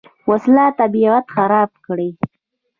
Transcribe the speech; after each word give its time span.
وسله 0.29 0.65
طبیعت 0.79 1.25
خرابه 1.35 1.77
کړي 1.85 2.09